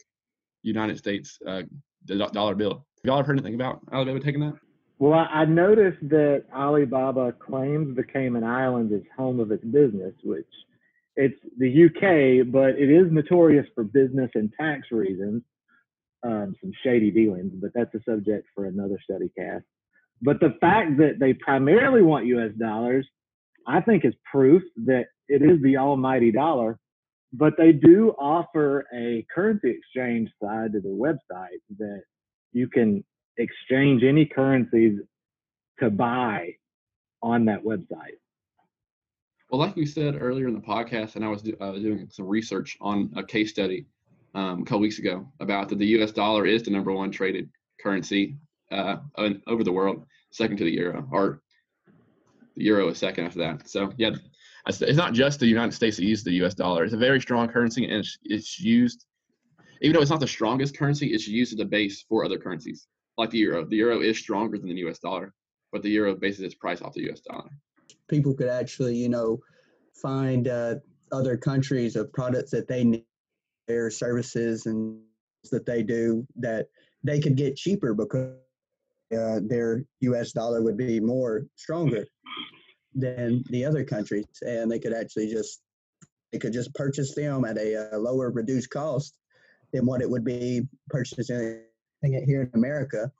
United 0.62 0.98
States, 0.98 1.38
uh, 1.46 1.62
the 2.06 2.16
do- 2.16 2.28
dollar 2.32 2.54
bill. 2.54 2.86
y'all 3.04 3.18
ever 3.18 3.28
heard 3.28 3.38
anything 3.38 3.54
about 3.54 3.80
Alibaba 3.92 4.20
taking 4.20 4.40
that? 4.40 4.54
Well, 4.98 5.14
I, 5.14 5.44
noticed 5.44 5.98
that 6.10 6.44
Alibaba 6.54 7.32
claims 7.32 7.96
the 7.96 8.04
Cayman 8.04 8.44
Islands 8.44 8.92
as 8.92 9.00
home 9.16 9.40
of 9.40 9.50
its 9.50 9.64
business, 9.64 10.14
which 10.22 10.46
it's 11.16 11.38
the 11.58 11.86
UK, 11.86 12.50
but 12.50 12.70
it 12.70 12.90
is 12.90 13.12
notorious 13.12 13.66
for 13.74 13.84
business 13.84 14.30
and 14.34 14.52
tax 14.58 14.88
reasons, 14.90 15.42
um, 16.22 16.54
some 16.60 16.72
shady 16.84 17.10
dealings, 17.10 17.52
but 17.60 17.70
that's 17.74 17.94
a 17.94 18.00
subject 18.08 18.46
for 18.54 18.66
another 18.66 18.98
study 19.02 19.30
cast. 19.36 19.64
But 20.22 20.40
the 20.40 20.56
fact 20.60 20.96
that 20.98 21.18
they 21.18 21.34
primarily 21.34 22.02
want 22.02 22.26
US 22.26 22.52
dollars, 22.58 23.06
I 23.66 23.80
think 23.80 24.04
is 24.04 24.14
proof 24.30 24.62
that 24.86 25.06
it 25.28 25.42
is 25.42 25.60
the 25.62 25.76
almighty 25.76 26.30
dollar. 26.30 26.78
But 27.34 27.54
they 27.56 27.72
do 27.72 28.10
offer 28.18 28.86
a 28.94 29.26
currency 29.34 29.70
exchange 29.70 30.30
side 30.42 30.72
to 30.72 30.80
their 30.80 30.92
website 30.92 31.60
that 31.78 32.02
you 32.52 32.68
can 32.68 33.02
exchange 33.38 34.02
any 34.02 34.26
currencies 34.26 35.00
to 35.80 35.90
buy 35.90 36.50
on 37.22 37.46
that 37.46 37.64
website. 37.64 38.18
Well, 39.52 39.60
like 39.60 39.76
we 39.76 39.84
said 39.84 40.16
earlier 40.18 40.48
in 40.48 40.54
the 40.54 40.60
podcast, 40.60 41.14
and 41.14 41.22
I 41.22 41.28
was 41.28 41.42
do, 41.42 41.54
uh, 41.60 41.72
doing 41.72 42.08
some 42.10 42.26
research 42.26 42.78
on 42.80 43.12
a 43.16 43.22
case 43.22 43.50
study 43.50 43.84
um, 44.34 44.62
a 44.62 44.64
couple 44.64 44.80
weeks 44.80 44.98
ago 44.98 45.30
about 45.40 45.68
that 45.68 45.78
the 45.78 45.86
U.S. 45.88 46.10
dollar 46.10 46.46
is 46.46 46.62
the 46.62 46.70
number 46.70 46.90
one 46.90 47.10
traded 47.10 47.50
currency 47.78 48.38
uh, 48.70 48.96
over 49.46 49.62
the 49.62 49.70
world, 49.70 50.06
second 50.30 50.56
to 50.56 50.64
the 50.64 50.70
euro, 50.70 51.06
or 51.12 51.42
the 52.56 52.64
euro 52.64 52.88
is 52.88 52.96
second 52.96 53.26
after 53.26 53.40
that. 53.40 53.68
So 53.68 53.92
yeah, 53.98 54.12
it's 54.66 54.96
not 54.96 55.12
just 55.12 55.38
the 55.38 55.46
United 55.46 55.74
States 55.74 55.98
that 55.98 56.04
uses 56.04 56.24
the 56.24 56.32
U.S. 56.36 56.54
dollar. 56.54 56.84
It's 56.84 56.94
a 56.94 56.96
very 56.96 57.20
strong 57.20 57.46
currency, 57.46 57.84
and 57.84 57.92
it's, 57.92 58.16
it's 58.24 58.58
used, 58.58 59.04
even 59.82 59.94
though 59.96 60.00
it's 60.00 60.10
not 60.10 60.20
the 60.20 60.26
strongest 60.26 60.78
currency, 60.78 61.08
it's 61.08 61.28
used 61.28 61.52
as 61.52 61.60
a 61.60 61.66
base 61.66 62.06
for 62.08 62.24
other 62.24 62.38
currencies, 62.38 62.86
like 63.18 63.28
the 63.28 63.38
euro. 63.38 63.66
The 63.66 63.76
euro 63.76 64.00
is 64.00 64.18
stronger 64.18 64.56
than 64.56 64.70
the 64.70 64.76
U.S. 64.76 64.98
dollar, 64.98 65.34
but 65.72 65.82
the 65.82 65.90
euro 65.90 66.14
bases 66.14 66.40
its 66.40 66.54
price 66.54 66.80
off 66.80 66.94
the 66.94 67.02
U.S. 67.02 67.20
dollar 67.20 67.50
people 68.12 68.34
could 68.34 68.48
actually, 68.48 68.94
you 68.94 69.08
know, 69.08 69.40
find 69.94 70.46
uh, 70.46 70.74
other 71.12 71.34
countries 71.34 71.96
of 71.96 72.12
products 72.12 72.50
that 72.50 72.68
they 72.68 72.84
need, 72.84 73.06
their 73.66 73.90
services 73.90 74.66
and 74.66 75.00
that 75.50 75.64
they 75.64 75.82
do 75.82 76.26
that 76.36 76.66
they 77.04 77.18
could 77.20 77.36
get 77.36 77.56
cheaper 77.56 77.94
because 77.94 78.36
uh, 79.16 79.40
their 79.44 79.84
U.S. 80.00 80.32
dollar 80.32 80.62
would 80.62 80.76
be 80.76 81.00
more 81.00 81.46
stronger 81.56 82.04
than 82.94 83.42
the 83.48 83.64
other 83.64 83.82
countries, 83.82 84.26
and 84.42 84.70
they 84.70 84.78
could 84.78 84.92
actually 84.92 85.28
just 85.30 85.62
they 86.32 86.38
could 86.38 86.52
just 86.52 86.74
purchase 86.74 87.14
them 87.14 87.44
at 87.44 87.56
a, 87.56 87.96
a 87.96 87.98
lower 87.98 88.30
reduced 88.30 88.70
cost 88.70 89.16
than 89.72 89.86
what 89.86 90.02
it 90.02 90.10
would 90.10 90.24
be 90.24 90.68
purchasing 90.90 91.62
it 92.02 92.24
here 92.24 92.42
in 92.42 92.50
America, 92.54 93.10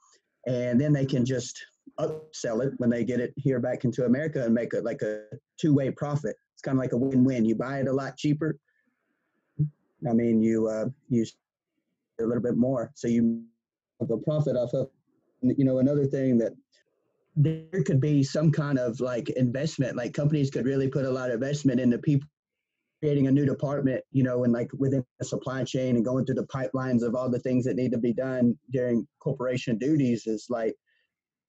and 0.45 0.79
then 0.79 0.93
they 0.93 1.05
can 1.05 1.25
just 1.25 1.65
upsell 1.99 2.65
it 2.65 2.73
when 2.77 2.89
they 2.89 3.03
get 3.03 3.19
it 3.19 3.33
here 3.37 3.59
back 3.59 3.85
into 3.85 4.05
America 4.05 4.43
and 4.43 4.53
make 4.53 4.73
it 4.73 4.83
like 4.83 5.01
a 5.01 5.23
two 5.59 5.73
way 5.73 5.91
profit. 5.91 6.35
It's 6.53 6.61
kind 6.61 6.77
of 6.77 6.81
like 6.81 6.93
a 6.93 6.97
win 6.97 7.23
win. 7.23 7.45
You 7.45 7.55
buy 7.55 7.79
it 7.79 7.87
a 7.87 7.93
lot 7.93 8.17
cheaper. 8.17 8.57
I 9.59 10.13
mean, 10.13 10.41
you 10.41 10.67
uh, 10.67 10.85
use 11.09 11.35
a 12.19 12.23
little 12.23 12.43
bit 12.43 12.57
more, 12.57 12.91
so 12.95 13.07
you 13.07 13.43
have 13.99 14.11
a 14.11 14.17
profit 14.17 14.55
off 14.55 14.73
of. 14.73 14.89
You 15.41 15.65
know, 15.65 15.79
another 15.79 16.05
thing 16.05 16.37
that 16.39 16.53
there 17.35 17.83
could 17.85 17.99
be 17.99 18.23
some 18.23 18.51
kind 18.51 18.77
of 18.77 18.99
like 18.99 19.29
investment, 19.31 19.95
like 19.95 20.13
companies 20.13 20.49
could 20.49 20.65
really 20.65 20.87
put 20.87 21.05
a 21.05 21.09
lot 21.09 21.29
of 21.29 21.35
investment 21.35 21.79
into 21.79 21.97
people 21.97 22.27
creating 23.01 23.27
a 23.27 23.31
new 23.31 23.45
department, 23.45 24.01
you 24.13 24.23
know, 24.23 24.45
and 24.45 24.53
like 24.53 24.69
within 24.77 25.03
the 25.19 25.25
supply 25.25 25.61
chain 25.63 25.97
and 25.97 26.05
going 26.05 26.25
through 26.25 26.35
the 26.35 26.47
pipelines 26.47 27.01
of 27.01 27.15
all 27.15 27.29
the 27.29 27.39
things 27.39 27.65
that 27.65 27.75
need 27.75 27.91
to 27.91 27.97
be 27.97 28.13
done 28.13 28.57
during 28.71 29.05
corporation 29.19 29.77
duties 29.77 30.25
is 30.25 30.45
like 30.49 30.73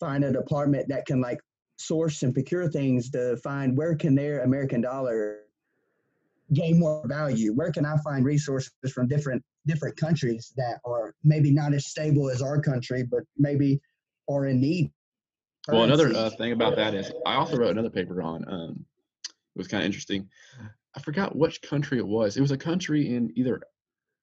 find 0.04 0.24
a 0.24 0.32
department 0.32 0.88
that 0.88 1.06
can 1.06 1.20
like 1.20 1.40
source 1.76 2.22
and 2.22 2.34
procure 2.34 2.68
things 2.68 3.10
to 3.10 3.36
find 3.38 3.76
where 3.76 3.96
can 3.96 4.14
their 4.14 4.42
American 4.42 4.82
dollar 4.82 5.38
gain 6.52 6.78
more 6.78 7.02
value? 7.06 7.52
Where 7.52 7.72
can 7.72 7.86
I 7.86 7.96
find 8.04 8.24
resources 8.24 8.72
from 8.92 9.08
different 9.08 9.42
different 9.66 9.96
countries 9.96 10.52
that 10.56 10.78
are 10.84 11.14
maybe 11.24 11.50
not 11.50 11.72
as 11.72 11.86
stable 11.86 12.28
as 12.28 12.42
our 12.42 12.60
country, 12.60 13.02
but 13.02 13.22
maybe 13.38 13.80
are 14.28 14.46
in 14.46 14.60
need? 14.60 14.92
Well, 15.68 15.84
another 15.84 16.14
uh, 16.14 16.28
thing 16.30 16.52
about 16.52 16.76
that 16.76 16.94
is 16.94 17.10
I 17.24 17.36
also 17.36 17.56
wrote 17.56 17.70
another 17.70 17.90
paper 17.90 18.20
on. 18.22 18.44
Um, 18.46 18.84
it 19.26 19.58
was 19.58 19.68
kind 19.68 19.82
of 19.82 19.86
interesting. 19.86 20.28
I 20.94 21.00
forgot 21.00 21.34
which 21.34 21.62
country 21.62 21.98
it 21.98 22.06
was. 22.06 22.36
It 22.36 22.42
was 22.42 22.50
a 22.50 22.58
country 22.58 23.14
in 23.14 23.32
either 23.34 23.62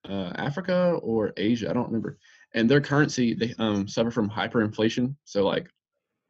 uh, 0.08 0.32
Africa 0.36 0.98
or 1.02 1.32
Asia. 1.36 1.68
I 1.68 1.72
don't 1.72 1.86
remember 1.86 2.18
and 2.54 2.70
their 2.70 2.80
currency 2.80 3.34
they 3.34 3.54
um, 3.58 3.88
suffer 3.88 4.10
from 4.10 4.30
hyperinflation. 4.30 5.14
So 5.24 5.44
like 5.44 5.68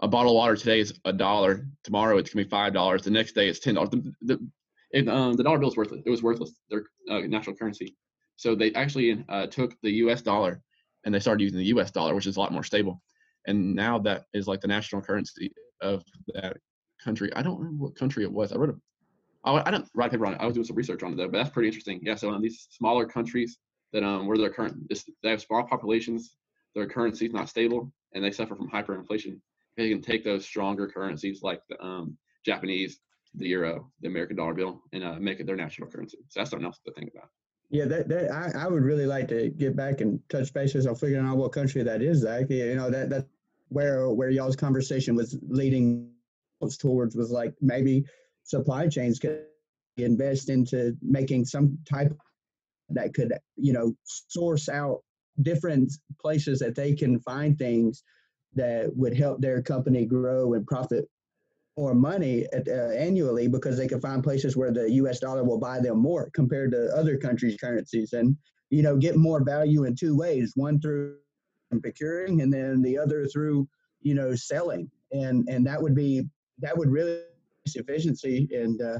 a 0.00 0.08
bottle 0.08 0.32
of 0.32 0.36
water 0.36 0.56
today 0.56 0.80
is 0.80 0.94
a 1.04 1.12
dollar. 1.12 1.66
Tomorrow 1.84 2.18
it's 2.18 2.32
gonna 2.32 2.44
be 2.44 2.50
five 2.50 2.72
dollars. 2.72 3.02
The 3.02 3.10
next 3.10 3.32
day 3.32 3.48
it's 3.48 3.60
ten 3.60 3.74
dollars. 3.74 3.90
The, 3.90 4.12
the, 4.22 4.48
it, 4.92 5.08
um, 5.08 5.34
the 5.34 5.42
dollar 5.42 5.58
bill 5.58 5.70
is 5.70 5.76
worthless. 5.76 6.02
It 6.04 6.10
was 6.10 6.22
worthless. 6.22 6.52
Their 6.70 6.84
uh, 7.10 7.20
national 7.20 7.56
currency. 7.56 7.96
So 8.36 8.54
they 8.54 8.72
actually 8.74 9.24
uh, 9.28 9.46
took 9.46 9.74
the 9.82 9.90
U.S. 9.92 10.22
dollar 10.22 10.60
and 11.04 11.14
they 11.14 11.20
started 11.20 11.42
using 11.42 11.58
the 11.58 11.66
U.S. 11.66 11.90
dollar, 11.90 12.14
which 12.14 12.26
is 12.26 12.36
a 12.36 12.40
lot 12.40 12.52
more 12.52 12.64
stable. 12.64 13.00
And 13.46 13.74
now 13.74 13.98
that 14.00 14.24
is 14.34 14.46
like 14.46 14.60
the 14.60 14.68
national 14.68 15.02
currency 15.02 15.52
of 15.80 16.02
that 16.34 16.56
country. 17.02 17.32
I 17.34 17.42
don't 17.42 17.58
remember 17.58 17.84
what 17.84 17.96
country 17.96 18.24
it 18.24 18.32
was. 18.32 18.52
I 18.52 18.56
wrote 18.56 18.70
a, 18.70 19.48
I, 19.48 19.66
I 19.66 19.70
didn't 19.70 19.88
write 19.94 20.08
a 20.08 20.10
paper 20.10 20.26
on 20.26 20.34
it. 20.34 20.40
I 20.40 20.46
was 20.46 20.54
doing 20.54 20.66
some 20.66 20.76
research 20.76 21.02
on 21.02 21.12
it 21.12 21.16
though, 21.16 21.28
but 21.28 21.38
that's 21.38 21.50
pretty 21.50 21.68
interesting. 21.68 22.00
Yeah. 22.02 22.14
So 22.14 22.30
um, 22.30 22.42
these 22.42 22.68
smaller 22.70 23.06
countries 23.06 23.58
that 23.92 24.02
um 24.02 24.26
where 24.26 24.38
their 24.38 24.50
current 24.50 24.92
they 25.22 25.30
have 25.30 25.40
small 25.40 25.64
populations, 25.64 26.36
their 26.74 26.86
currency 26.86 27.26
is 27.26 27.32
not 27.32 27.48
stable, 27.48 27.92
and 28.14 28.24
they 28.24 28.30
suffer 28.30 28.54
from 28.56 28.70
hyperinflation. 28.70 29.40
They 29.76 29.88
can 29.88 30.02
take 30.02 30.24
those 30.24 30.44
stronger 30.44 30.86
currencies 30.86 31.42
like 31.42 31.62
the 31.68 31.82
um, 31.82 32.16
Japanese, 32.44 33.00
the 33.34 33.48
euro, 33.48 33.90
the 34.00 34.08
American 34.08 34.36
dollar 34.36 34.54
bill, 34.54 34.82
and 34.92 35.02
uh, 35.02 35.14
make 35.18 35.40
it 35.40 35.46
their 35.46 35.56
national 35.56 35.88
currency. 35.88 36.18
So 36.28 36.40
that's 36.40 36.50
something 36.50 36.66
else 36.66 36.78
to 36.84 36.92
think 36.92 37.10
about. 37.14 37.28
Yeah, 37.70 37.86
that, 37.86 38.08
that 38.08 38.30
I, 38.30 38.64
I 38.64 38.68
would 38.68 38.82
really 38.82 39.06
like 39.06 39.28
to 39.28 39.48
get 39.48 39.74
back 39.74 40.02
and 40.02 40.20
touch 40.28 40.52
bases 40.52 40.86
on 40.86 40.94
figuring 40.94 41.26
out 41.26 41.38
what 41.38 41.52
country 41.52 41.82
that 41.82 42.02
is, 42.02 42.20
Zach. 42.20 42.50
You 42.50 42.74
know 42.74 42.90
that 42.90 43.08
that 43.10 43.26
where 43.68 44.10
where 44.10 44.28
y'all's 44.28 44.56
conversation 44.56 45.14
was 45.14 45.38
leading 45.48 46.10
towards 46.78 47.16
was 47.16 47.30
like 47.30 47.54
maybe 47.60 48.04
supply 48.44 48.88
chains 48.88 49.18
could 49.18 49.46
invest 49.96 50.50
into 50.50 50.96
making 51.00 51.44
some 51.44 51.78
type 51.88 52.16
that 52.94 53.14
could 53.14 53.32
you 53.56 53.72
know 53.72 53.92
source 54.04 54.68
out 54.68 55.00
different 55.42 55.92
places 56.20 56.58
that 56.58 56.74
they 56.74 56.94
can 56.94 57.18
find 57.20 57.58
things 57.58 58.02
that 58.54 58.94
would 58.94 59.16
help 59.16 59.40
their 59.40 59.62
company 59.62 60.04
grow 60.04 60.52
and 60.52 60.66
profit 60.66 61.08
more 61.78 61.94
money 61.94 62.46
at, 62.52 62.68
uh, 62.68 62.90
annually 62.90 63.48
because 63.48 63.78
they 63.78 63.88
can 63.88 64.00
find 64.00 64.22
places 64.22 64.56
where 64.56 64.70
the 64.70 64.90
U.S. 64.92 65.20
dollar 65.20 65.42
will 65.42 65.58
buy 65.58 65.80
them 65.80 65.98
more 65.98 66.28
compared 66.34 66.72
to 66.72 66.94
other 66.94 67.16
countries' 67.16 67.56
currencies, 67.56 68.12
and 68.12 68.36
you 68.70 68.82
know 68.82 68.96
get 68.96 69.16
more 69.16 69.42
value 69.42 69.84
in 69.84 69.96
two 69.96 70.16
ways: 70.16 70.52
one 70.54 70.80
through 70.80 71.16
procuring, 71.82 72.42
and 72.42 72.52
then 72.52 72.82
the 72.82 72.98
other 72.98 73.26
through 73.26 73.66
you 74.02 74.14
know 74.14 74.34
selling, 74.34 74.90
and 75.12 75.48
and 75.48 75.66
that 75.66 75.80
would 75.80 75.94
be 75.94 76.28
that 76.58 76.76
would 76.76 76.90
really 76.90 77.20
increase 77.64 77.76
efficiency 77.76 78.48
and 78.52 78.80
uh, 78.82 78.98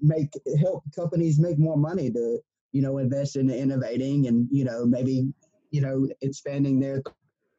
make 0.00 0.32
help 0.60 0.82
companies 0.94 1.38
make 1.38 1.58
more 1.58 1.76
money 1.76 2.10
to 2.10 2.40
you 2.76 2.82
know, 2.82 2.98
invest 2.98 3.36
in 3.36 3.48
innovating 3.48 4.26
and, 4.26 4.46
you 4.50 4.62
know, 4.62 4.84
maybe, 4.84 5.32
you 5.70 5.80
know, 5.80 6.06
expanding 6.20 6.78
their 6.78 7.02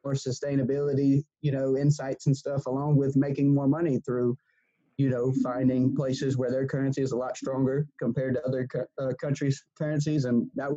or 0.04 0.12
sustainability, 0.12 1.24
you 1.40 1.50
know, 1.50 1.76
insights 1.76 2.28
and 2.28 2.36
stuff 2.36 2.66
along 2.66 2.94
with 2.94 3.16
making 3.16 3.52
more 3.52 3.66
money 3.66 3.98
through, 4.06 4.36
you 4.96 5.10
know, 5.10 5.32
finding 5.42 5.92
places 5.96 6.36
where 6.36 6.52
their 6.52 6.68
currency 6.68 7.02
is 7.02 7.10
a 7.10 7.16
lot 7.16 7.36
stronger 7.36 7.84
compared 7.98 8.34
to 8.34 8.46
other 8.46 8.68
uh, 9.00 9.12
countries' 9.20 9.64
currencies. 9.76 10.24
And 10.24 10.48
that, 10.54 10.70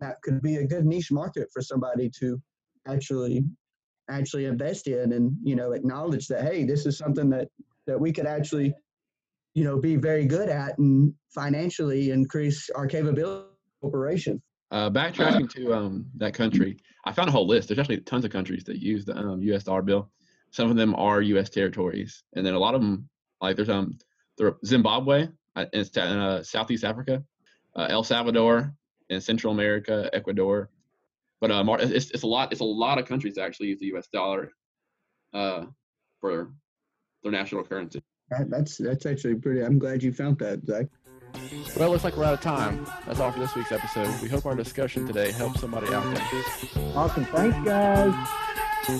that 0.00 0.20
could 0.22 0.42
be 0.42 0.56
a 0.56 0.66
good 0.66 0.84
niche 0.84 1.12
market 1.12 1.46
for 1.52 1.62
somebody 1.62 2.10
to 2.18 2.42
actually 2.88 3.44
actually 4.10 4.46
invest 4.46 4.88
in 4.88 5.12
and 5.12 5.36
you 5.42 5.56
know 5.56 5.72
acknowledge 5.72 6.28
that 6.28 6.44
hey 6.44 6.62
this 6.64 6.86
is 6.86 6.96
something 6.96 7.28
that 7.28 7.48
that 7.88 7.98
we 7.98 8.12
could 8.12 8.24
actually 8.24 8.72
you 9.56 9.64
know, 9.64 9.78
be 9.78 9.96
very 9.96 10.26
good 10.26 10.50
at 10.50 10.76
and 10.76 11.14
financially 11.30 12.10
increase 12.10 12.68
our 12.76 12.86
capability 12.86 13.46
operation. 13.82 14.40
Uh, 14.70 14.90
backtracking 14.90 15.48
to 15.48 15.72
um, 15.72 16.04
that 16.18 16.34
country, 16.34 16.76
I 17.06 17.12
found 17.12 17.30
a 17.30 17.32
whole 17.32 17.46
list. 17.46 17.68
There's 17.68 17.78
actually 17.78 18.00
tons 18.02 18.26
of 18.26 18.30
countries 18.30 18.64
that 18.64 18.80
use 18.80 19.06
the 19.06 19.16
um, 19.16 19.40
U.S. 19.40 19.64
dollar 19.64 19.80
bill. 19.80 20.10
Some 20.50 20.70
of 20.70 20.76
them 20.76 20.94
are 20.96 21.22
U.S. 21.22 21.48
territories, 21.48 22.22
and 22.34 22.44
then 22.44 22.52
a 22.52 22.58
lot 22.58 22.74
of 22.74 22.82
them, 22.82 23.08
like 23.40 23.56
there's 23.56 23.70
um, 23.70 23.96
Zimbabwe 24.66 25.28
uh, 25.56 25.64
in 25.72 25.86
uh, 25.96 26.42
Southeast 26.42 26.84
Africa, 26.84 27.24
uh, 27.76 27.86
El 27.88 28.04
Salvador 28.04 28.74
in 29.08 29.22
Central 29.22 29.54
America, 29.54 30.10
Ecuador. 30.12 30.68
But 31.40 31.50
uh, 31.50 31.64
it's, 31.80 32.10
it's 32.10 32.24
a 32.24 32.26
lot. 32.26 32.52
It's 32.52 32.60
a 32.60 32.64
lot 32.64 32.98
of 32.98 33.06
countries 33.06 33.36
that 33.36 33.44
actually 33.44 33.68
use 33.68 33.80
the 33.80 33.86
U.S. 33.86 34.08
dollar 34.12 34.50
uh, 35.32 35.64
for 36.20 36.52
their 37.22 37.32
national 37.32 37.64
currency. 37.64 38.02
That, 38.30 38.50
that's 38.50 38.78
that's 38.78 39.06
actually 39.06 39.36
pretty. 39.36 39.62
I'm 39.62 39.78
glad 39.78 40.02
you 40.02 40.12
found 40.12 40.38
that, 40.38 40.64
Zach. 40.66 40.86
Well, 41.76 41.88
it 41.88 41.92
looks 41.92 42.04
like 42.04 42.16
we're 42.16 42.24
out 42.24 42.34
of 42.34 42.40
time. 42.40 42.86
That's 43.06 43.20
all 43.20 43.30
for 43.30 43.40
this 43.40 43.54
week's 43.54 43.72
episode. 43.72 44.08
We 44.22 44.28
hope 44.28 44.46
our 44.46 44.54
discussion 44.54 45.06
today 45.06 45.32
helps 45.32 45.60
somebody 45.60 45.92
out 45.92 46.02
there. 46.14 46.24
Awesome. 46.94 47.26
Thanks, 47.26 47.58
guys. 47.64 48.14
We, 48.88 48.94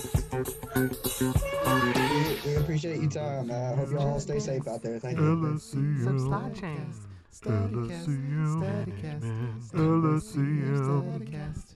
we 2.45 2.57
appreciate 2.57 3.01
your 3.01 3.11
time. 3.11 3.51
I 3.51 3.55
uh, 3.55 3.77
hope 3.77 3.91
you 3.91 3.99
all 3.99 4.21
stay 4.21 4.39
safe 4.39 4.69
out 4.69 4.83
there. 4.83 4.99
Thank 4.99 5.19
you. 5.19 5.59
Supply 5.59 6.51
chain. 6.51 6.93
StudyCast. 7.33 9.71
StudyCast. 9.71 9.71
StudyCast. 9.71 11.76